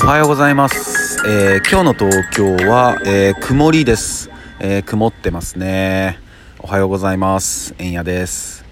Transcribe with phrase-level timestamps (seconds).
[0.00, 6.20] おはようございます、えー、今日の東京は、えー、曇りです、えー、曇ってますね。
[6.60, 7.74] おはようございます。
[7.78, 8.64] えんやです、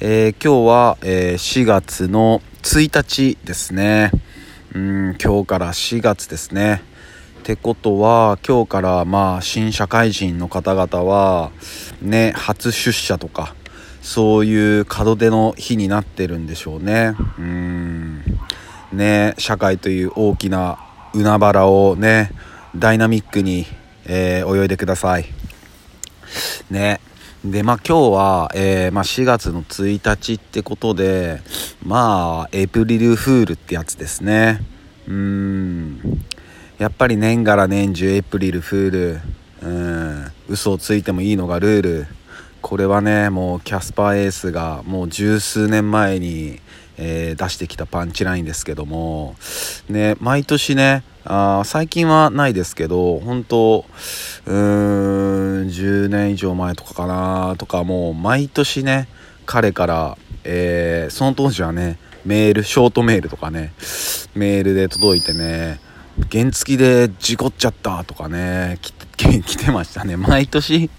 [0.00, 4.10] え今日は、え4月の1日ですね。
[4.74, 6.82] うん今日から4月ですね。
[7.40, 11.50] ってことは今日からまあ新社会人の方々は
[12.02, 13.54] ね初出社とか
[14.02, 17.14] そういう門出の日になってるんでしょうね。
[17.38, 18.03] うん。
[18.94, 20.78] ね社会という大きな
[21.12, 22.30] 海原をね
[22.74, 23.66] ダイナミックに、
[24.06, 25.26] えー、泳いでください。
[26.70, 27.00] ね。
[27.44, 31.42] でまあ今日は、えー、まあ、4月の1日ってことで
[31.84, 34.60] まあエイプリルフールってやつですね。
[35.06, 36.00] うん。
[36.78, 39.20] やっぱり年がら年中エイプリルフール。
[39.62, 40.32] うん。
[40.48, 42.06] 嘘をついてもいいのがルール。
[42.60, 46.60] これはねもうキャスパーエースがもう十数年前に
[46.96, 49.36] えー、出してきたパンチラインですけども、
[49.88, 53.84] ね、毎年ね、あ最近はないですけど、本当
[54.46, 59.08] うーん、10年以上前とかかなとか、もう毎年ね、
[59.46, 63.72] 彼から、えー、その当時はね、メール、ショートメールとかね、
[64.34, 65.80] メールで届いてね、
[66.30, 68.78] 原付で事故っちゃったとかね、
[69.16, 70.16] 来て ましたね。
[70.16, 70.90] 毎年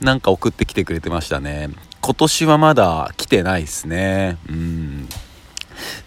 [0.00, 1.70] なんか送ってきてくれてましたね。
[2.00, 4.38] 今年はまだ来てないですね。
[4.48, 5.08] うん。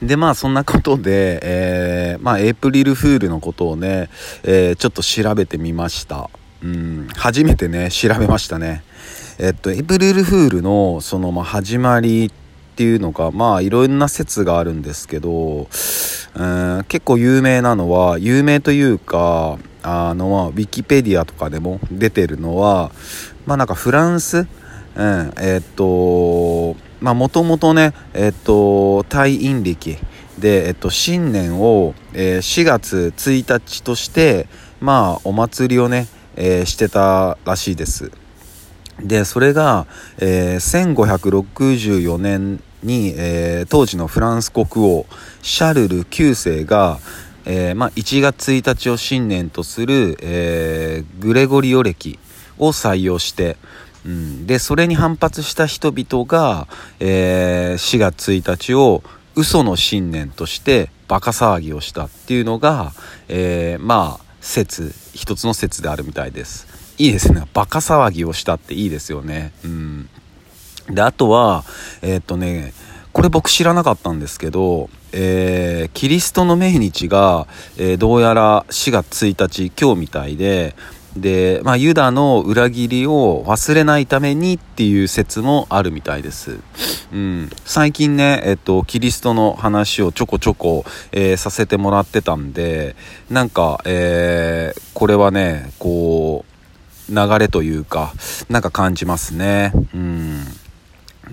[0.02, 4.10] で、まあそんなことで、えー、まあエイプリルフールのことをね、
[4.44, 6.30] えー、ちょっと調べてみました。
[6.64, 8.84] うん、初めてね、調べましたね。
[9.40, 12.32] えっと、エイプリルフールのその、まあ、始まりっ
[12.76, 22.92] ていうのが、まあいろんな説があるんですけど、うん、結構有名なのは、有名というか、あの、まあ、ウィキペディアとかでも出てるのは、
[23.46, 24.48] まあなんかフランス、
[24.96, 29.98] うん、えっと、まあもともとね、えっと、退院歴
[30.38, 34.48] で、えっと、新年を、えー、4月1日として、
[34.80, 38.12] まあお祭りをね、えー、してたらしいです。
[39.04, 39.88] で、それが、
[40.20, 45.06] えー、1564年に、えー、当時のフランス国王
[45.42, 47.00] シャルル9世が、
[47.46, 52.20] えーまあ、1月1日を新年とする、えー、グレゴリオ歴
[52.60, 53.58] を採用して、
[54.06, 56.68] うん、でそれに反発した人々が、
[57.00, 59.04] えー、4月1日を
[59.36, 62.94] 嘘の新年としてバカ騒ぎをしたっていうのが、
[63.28, 66.68] えー、まあ説一つの説であるみたいです。
[66.98, 67.44] いいですね。
[67.54, 69.54] バカ騒ぎをしたっていいですよね。
[69.64, 70.10] うん。
[70.90, 71.64] であとは
[72.02, 72.74] えー、っとね
[73.14, 77.48] これ僕知らなかったんですけど、えー、キリストの命日が、
[77.78, 80.76] えー、どうやら4月1日今日みたいで
[81.16, 86.60] で、まあ、ユダの裏切りを忘れないためにっていう説もあるみたいです。
[87.12, 87.50] うん。
[87.66, 92.96] 最近ね、えっと、キリストの話をちょこちょこ、えー、させてもらってたんで、
[93.30, 96.52] なんか、えー、これはね、こう、
[97.14, 98.14] 流れというか、
[98.50, 99.74] なんか感じますね。
[99.94, 100.46] うん。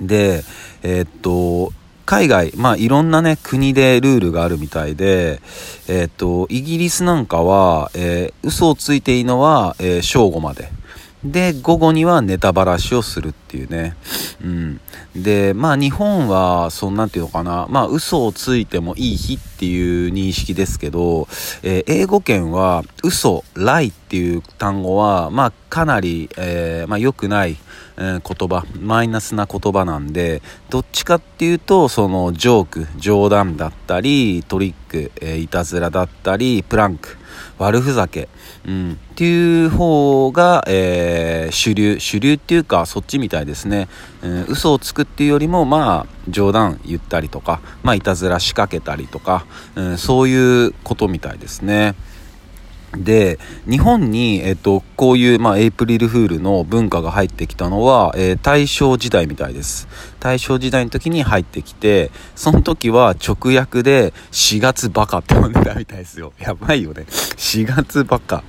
[0.00, 0.44] で、
[0.82, 1.72] えー、っと、
[2.08, 5.42] 海外、まあいろんなね、国でルールがあるみたいで、
[5.88, 10.72] えっ、と、イギリスなんかは、えー、嘘をついていいのは、えー、正午まで。
[11.30, 13.96] で、午後にはネタばらしをするっていうね。
[14.42, 14.80] うん。
[15.16, 21.28] で、まあ日本は、そんなんていうのかな、まあ嘘をついてもいい日っていう認識ですけど、
[21.62, 27.56] えー、英語圏は嘘、ライっていう単語は、まあかなり、えー、まあ良くない、
[28.00, 30.40] え、言葉、マイナスな言葉なんで、
[30.70, 37.17] どっちかっていうと、そのジョーク、冗談だったり、トリック、えー、いたずらだったり、プランク、
[37.58, 38.28] 悪ふざけ、
[38.66, 43.88] うん、っていう方が、えー、主流、主流っていうか、そっちみたいですね。
[44.22, 51.94] うん、嘘をつくっていうよりも、まあ、冗談言ったりとか、まあ、いたずら仕掛けたりとか、うん、そういうことみたいですね。
[52.96, 53.38] で、
[53.68, 59.88] 日本に、えっと、こういう、まあ、エイプリルフールの文化が入ってきたのは、えー、大正時代みたいです。
[60.20, 66.32] 大正時代の時に入ってきて、その時は直訳で、4月バカって呼んでたみたいですよ。
[66.40, 67.04] やばいよね。
[67.08, 68.42] 4月バカ。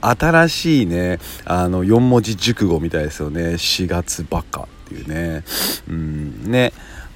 [0.00, 3.42] 新しいね、あの、4文字熟語みたいですよね。
[3.54, 5.44] 4月バカっていうね。
[5.88, 6.72] うん、ね。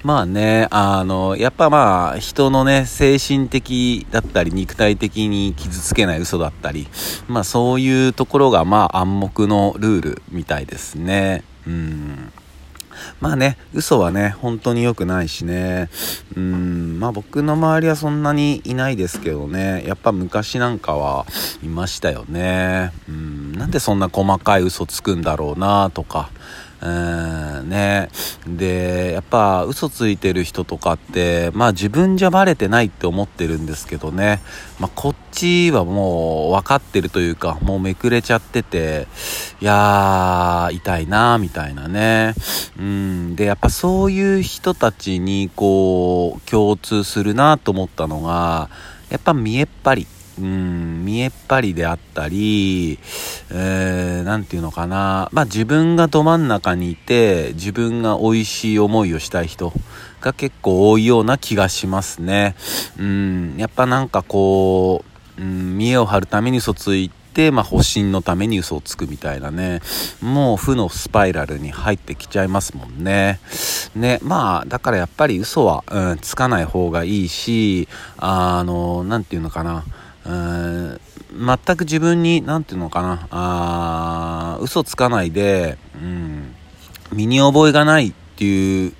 [0.07, 6.87] まあね、あの、やっぱまあ、人のね、精神的だったり、肉体的に傷つけない嘘だったり、
[7.27, 11.43] まあそういうところがまあ暗黙のルールみたいですね。
[11.67, 12.31] うん。
[13.19, 15.89] まあね、嘘はね、本当に良くないしね。
[16.37, 21.25] うん、まあ僕の周りはそんなにいないですけどね、やっぱ昔なんかは
[21.61, 22.93] いましたよね。
[23.09, 26.29] うん、なんでそんな細かい嘘つくんだろうなとか、
[26.81, 28.09] うんね。
[28.45, 34.41] でやっぱ嘘ついてる人とかってまあ自分じゃバレてないって思ってるんですけどね、
[34.79, 39.07] まあ、こっちはもう分かってるというかもうめくれちゃってて
[39.59, 42.33] いやー痛いなーみたいなね。
[42.79, 48.69] うんでやっぱそういう人たちにこう共通するなと思ったのが
[49.09, 50.07] やっぱ見えっ張り。
[50.39, 52.99] うん、見えっ張りであったり、
[53.51, 55.29] えー、ていうのかな。
[55.31, 59.73] まあ自分がど真ん中にいて、自分が美味しい思いをしたい人
[60.21, 62.55] が結構多いような気がしますね。
[62.99, 65.03] うん、やっぱなんかこ
[65.37, 69.81] う、うん、見栄を張るために嘘ついて、まあ、保身のために嘘をつくみたいなね、
[70.21, 73.39] もう負のスパイラルに入ってきちゃいますもんね。
[73.95, 77.87] ね、まあ、だからやっぱり嘘は、うん、つかない方がいいし、
[78.17, 79.83] あの、なんていうのかな。
[80.27, 86.53] 全く自分に、何て言うのかな、あ嘘つかないで、うん、
[87.13, 88.93] 身に覚えがないっていう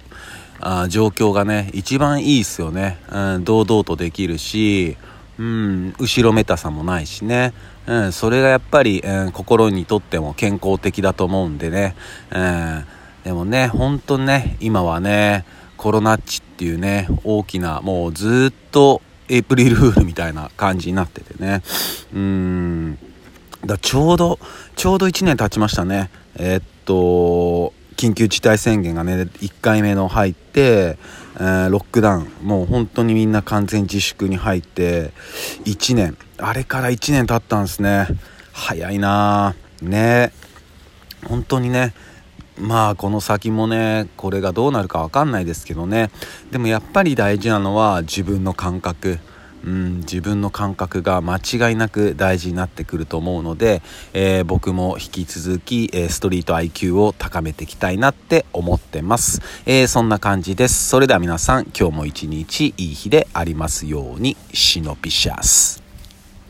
[0.60, 2.98] あ状況がね、一番いいっすよね。
[3.12, 4.98] うん、堂々とできるし、
[5.38, 7.54] うん、後ろめたさもないしね。
[7.86, 11.96] うん、それがやっぱり、うん、心にとっても健康的だと思うんでね。
[12.32, 12.86] うん、
[13.24, 15.46] でもね、本当ね、今はね、
[15.78, 21.62] コロナっちっていうね、大きな、もうずっとエイプリルフールみたいな感じになっててね。
[22.14, 22.98] うん。
[23.66, 24.40] だちょうど、
[24.76, 26.10] ちょうど1年経ちましたね。
[26.36, 30.98] えー、っと、緊急事態宣言がね、1回目の入って、
[31.40, 35.12] えー、ロックダウン、もう本当にみんな完全自粛に入って、
[35.66, 38.08] 1年、あれから1年経ったんですね。
[38.54, 39.54] 早いな
[39.84, 40.32] ね
[41.28, 41.94] 本当にね、
[42.60, 46.10] まあこの先もねこれがどうなるか分かんないですけどね。
[46.52, 49.20] でもやっぱり大事なのは自分の感覚。
[49.66, 53.82] うん、自分の感覚が間違いなく大事になってくると思うので、
[54.14, 60.88] えー、僕も引き続き、えー、ストリート IQ を高めていきたいなって思ってます、えー、そんな感じです。
[60.88, 64.38] それでは皆さん今日も一日いい日でありますように。
[64.54, 65.87] シノピシャス。